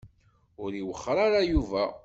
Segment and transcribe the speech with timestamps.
[0.63, 1.83] Ur iwexxeṛ ara Yuba.